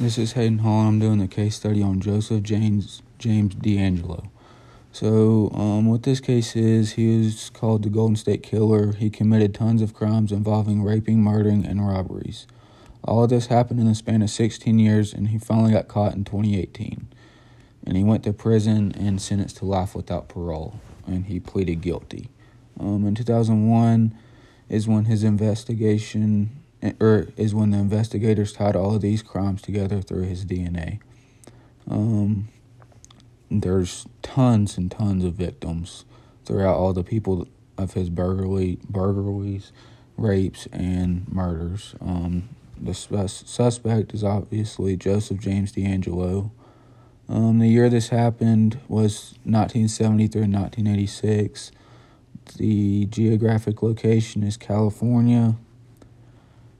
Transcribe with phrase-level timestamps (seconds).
[0.00, 0.88] This is Hayden Hall.
[0.88, 4.28] I'm doing a case study on Joseph James James DeAngelo.
[4.90, 8.92] So, um, what this case is, he was called the Golden State Killer.
[8.94, 12.48] He committed tons of crimes involving raping, murdering, and robberies.
[13.04, 16.14] All of this happened in the span of 16 years, and he finally got caught
[16.14, 17.06] in 2018.
[17.86, 22.30] And he went to prison and sentenced to life without parole, and he pleaded guilty.
[22.80, 24.12] Um, in 2001
[24.68, 26.63] is when his investigation
[27.00, 31.00] or is when the investigators tied all of these crimes together through his DNA.
[31.88, 32.48] Um,
[33.50, 36.04] there's tons and tons of victims
[36.44, 37.48] throughout all the people
[37.78, 39.72] of his burglary, burglaries,
[40.16, 41.94] rapes, and murders.
[42.00, 42.48] Um,
[42.80, 46.50] the suspect is obviously Joseph James DeAngelo.
[47.28, 51.72] Um, the year this happened was 1973 and 1986.
[52.56, 55.56] The geographic location is California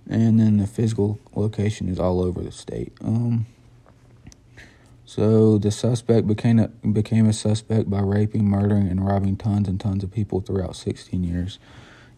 [0.08, 2.92] and then the physical location is all over the state.
[3.02, 3.46] Um,
[5.06, 9.80] so the suspect became a, became a suspect by raping, murdering, and robbing tons and
[9.80, 11.58] tons of people throughout 16 years.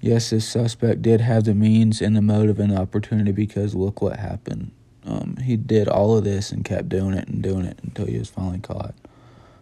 [0.01, 4.01] Yes, this suspect did have the means and the motive and the opportunity because look
[4.01, 4.71] what happened.
[5.05, 8.19] Um, he did all of this and kept doing it and doing it until he
[8.19, 8.95] was finally caught.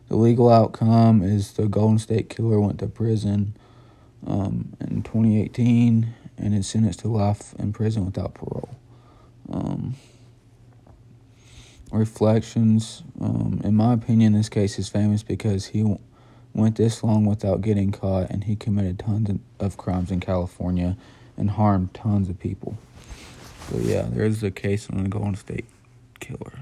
[0.09, 3.57] The legal outcome is the Golden State Killer went to prison
[4.27, 8.77] um, in 2018 and is sentenced to life in prison without parole.
[9.51, 9.95] Um,
[11.93, 13.03] reflections.
[13.21, 15.99] Um, in my opinion, this case is famous because he w-
[16.53, 20.97] went this long without getting caught, and he committed tons of crimes in California
[21.37, 22.77] and harmed tons of people.
[23.71, 25.67] So yeah, there's the case on the Golden State
[26.21, 26.53] Killer.